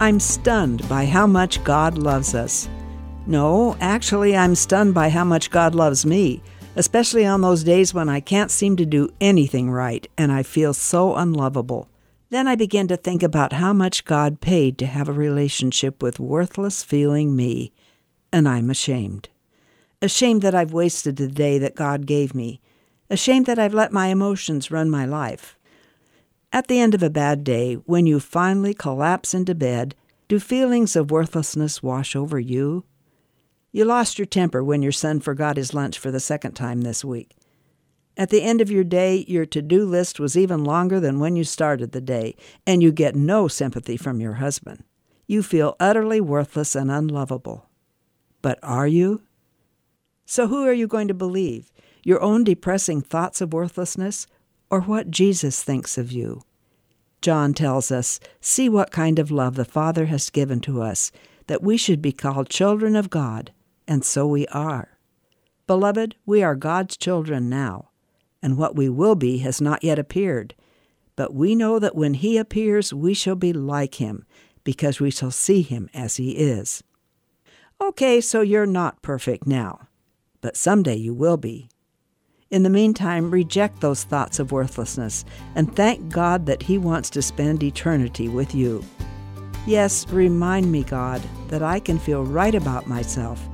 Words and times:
I'm 0.00 0.20
stunned 0.20 0.88
by 0.88 1.06
how 1.06 1.26
much 1.26 1.64
God 1.64 1.98
loves 1.98 2.32
us. 2.32 2.68
No, 3.26 3.76
actually, 3.80 4.36
I'm 4.36 4.54
stunned 4.54 4.94
by 4.94 5.08
how 5.08 5.24
much 5.24 5.50
God 5.50 5.74
loves 5.74 6.06
me, 6.06 6.40
especially 6.76 7.26
on 7.26 7.40
those 7.40 7.64
days 7.64 7.92
when 7.92 8.08
I 8.08 8.20
can't 8.20 8.52
seem 8.52 8.76
to 8.76 8.86
do 8.86 9.12
anything 9.20 9.72
right 9.72 10.06
and 10.16 10.30
I 10.30 10.44
feel 10.44 10.72
so 10.72 11.16
unlovable. 11.16 11.88
Then 12.30 12.46
I 12.46 12.54
begin 12.54 12.86
to 12.88 12.96
think 12.96 13.24
about 13.24 13.54
how 13.54 13.72
much 13.72 14.04
God 14.04 14.40
paid 14.40 14.78
to 14.78 14.86
have 14.86 15.08
a 15.08 15.12
relationship 15.12 16.00
with 16.00 16.20
worthless 16.20 16.84
feeling 16.84 17.34
me, 17.34 17.72
and 18.32 18.48
I'm 18.48 18.70
ashamed. 18.70 19.28
Ashamed 20.00 20.42
that 20.42 20.54
I've 20.54 20.72
wasted 20.72 21.16
the 21.16 21.26
day 21.26 21.58
that 21.58 21.74
God 21.74 22.06
gave 22.06 22.36
me. 22.36 22.60
Ashamed 23.10 23.46
that 23.46 23.58
I've 23.58 23.74
let 23.74 23.92
my 23.92 24.06
emotions 24.08 24.70
run 24.70 24.90
my 24.90 25.04
life. 25.06 25.57
At 26.52 26.68
the 26.68 26.80
end 26.80 26.94
of 26.94 27.02
a 27.02 27.10
bad 27.10 27.44
day, 27.44 27.74
when 27.74 28.06
you 28.06 28.20
finally 28.20 28.72
collapse 28.72 29.34
into 29.34 29.54
bed, 29.54 29.94
do 30.28 30.40
feelings 30.40 30.96
of 30.96 31.10
worthlessness 31.10 31.82
wash 31.82 32.16
over 32.16 32.40
you? 32.40 32.84
You 33.70 33.84
lost 33.84 34.18
your 34.18 34.26
temper 34.26 34.64
when 34.64 34.82
your 34.82 34.92
son 34.92 35.20
forgot 35.20 35.58
his 35.58 35.74
lunch 35.74 35.98
for 35.98 36.10
the 36.10 36.20
second 36.20 36.54
time 36.54 36.80
this 36.80 37.04
week. 37.04 37.36
At 38.16 38.30
the 38.30 38.42
end 38.42 38.60
of 38.60 38.70
your 38.70 38.82
day, 38.82 39.24
your 39.28 39.46
to 39.46 39.60
do 39.60 39.84
list 39.84 40.18
was 40.18 40.36
even 40.36 40.64
longer 40.64 40.98
than 41.00 41.20
when 41.20 41.36
you 41.36 41.44
started 41.44 41.92
the 41.92 42.00
day, 42.00 42.34
and 42.66 42.82
you 42.82 42.92
get 42.92 43.14
no 43.14 43.46
sympathy 43.46 43.96
from 43.96 44.20
your 44.20 44.34
husband. 44.34 44.82
You 45.26 45.42
feel 45.42 45.76
utterly 45.78 46.20
worthless 46.20 46.74
and 46.74 46.90
unlovable. 46.90 47.68
But 48.40 48.58
are 48.62 48.88
you? 48.88 49.22
So, 50.24 50.48
who 50.48 50.66
are 50.66 50.72
you 50.72 50.88
going 50.88 51.08
to 51.08 51.14
believe? 51.14 51.70
Your 52.02 52.20
own 52.22 52.42
depressing 52.42 53.02
thoughts 53.02 53.40
of 53.40 53.52
worthlessness 53.52 54.26
or 54.70 54.80
what 54.82 55.10
Jesus 55.10 55.62
thinks 55.62 55.96
of 55.98 56.12
you. 56.12 56.42
John 57.20 57.52
tells 57.54 57.90
us, 57.90 58.20
See 58.40 58.68
what 58.68 58.90
kind 58.90 59.18
of 59.18 59.30
love 59.30 59.56
the 59.56 59.64
Father 59.64 60.06
has 60.06 60.30
given 60.30 60.60
to 60.60 60.82
us, 60.82 61.10
that 61.46 61.62
we 61.62 61.76
should 61.76 62.00
be 62.00 62.12
called 62.12 62.48
children 62.48 62.94
of 62.94 63.10
God, 63.10 63.52
and 63.86 64.04
so 64.04 64.26
we 64.26 64.46
are. 64.48 64.98
Beloved, 65.66 66.14
we 66.24 66.42
are 66.42 66.54
God's 66.54 66.96
children 66.96 67.48
now, 67.48 67.90
and 68.42 68.56
what 68.56 68.76
we 68.76 68.88
will 68.88 69.14
be 69.14 69.38
has 69.38 69.60
not 69.60 69.82
yet 69.82 69.98
appeared. 69.98 70.54
But 71.16 71.34
we 71.34 71.54
know 71.54 71.78
that 71.78 71.96
when 71.96 72.14
He 72.14 72.36
appears, 72.36 72.94
we 72.94 73.14
shall 73.14 73.34
be 73.34 73.52
like 73.52 73.96
Him, 73.96 74.24
because 74.62 75.00
we 75.00 75.10
shall 75.10 75.30
see 75.30 75.62
Him 75.62 75.90
as 75.92 76.16
He 76.16 76.32
is. 76.32 76.82
Okay, 77.80 78.20
so 78.20 78.40
you're 78.40 78.66
not 78.66 79.02
perfect 79.02 79.46
now, 79.46 79.88
but 80.40 80.56
someday 80.56 80.96
you 80.96 81.14
will 81.14 81.36
be. 81.36 81.68
In 82.50 82.62
the 82.62 82.70
meantime, 82.70 83.30
reject 83.30 83.82
those 83.82 84.04
thoughts 84.04 84.38
of 84.38 84.52
worthlessness 84.52 85.26
and 85.54 85.76
thank 85.76 86.08
God 86.08 86.46
that 86.46 86.62
He 86.62 86.78
wants 86.78 87.10
to 87.10 87.20
spend 87.20 87.62
eternity 87.62 88.26
with 88.30 88.54
you. 88.54 88.82
Yes, 89.66 90.08
remind 90.08 90.72
me, 90.72 90.82
God, 90.82 91.20
that 91.48 91.62
I 91.62 91.78
can 91.78 91.98
feel 91.98 92.24
right 92.24 92.54
about 92.54 92.86
myself, 92.86 93.46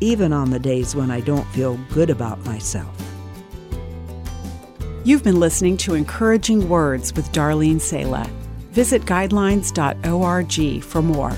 even 0.00 0.34
on 0.34 0.50
the 0.50 0.58
days 0.58 0.94
when 0.94 1.10
I 1.10 1.20
don't 1.20 1.46
feel 1.52 1.78
good 1.94 2.10
about 2.10 2.44
myself. 2.44 2.94
You've 5.02 5.24
been 5.24 5.40
listening 5.40 5.78
to 5.78 5.94
Encouraging 5.94 6.68
Words 6.68 7.14
with 7.14 7.32
Darlene 7.32 7.80
Sala. 7.80 8.28
Visit 8.72 9.02
guidelines.org 9.06 10.82
for 10.82 11.00
more. 11.00 11.32